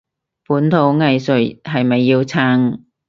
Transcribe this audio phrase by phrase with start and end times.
[0.47, 2.79] 本土藝術係咪要撐？